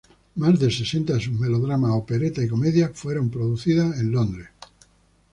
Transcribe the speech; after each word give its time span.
Más 0.37 0.59
de 0.59 0.71
sesenta 0.71 1.13
de 1.13 1.19
sus 1.19 1.39
melodramas, 1.39 1.91
operetas 1.93 2.43
y 2.43 2.47
comedias 2.47 2.89
fueron 2.95 3.29
producidas 3.29 3.99
en 3.99 4.11
Londres. 4.11 4.47